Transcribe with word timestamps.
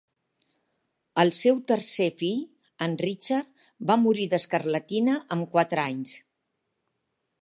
El 1.23 1.31
seu 1.39 1.59
tercer 1.71 2.07
fill, 2.21 2.41
en 2.87 2.97
Richard, 3.03 3.67
va 3.91 3.99
morir 4.07 4.27
d'escarlatina 4.33 5.19
amb 5.37 5.55
quatre 5.57 5.85
anys. 5.85 6.17